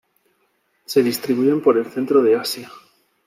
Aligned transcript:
Se 0.85 1.03
distribuyen 1.03 1.61
por 1.61 1.77
el 1.77 1.85
centro 1.85 2.23
de 2.23 2.35
Asia. 2.35 2.71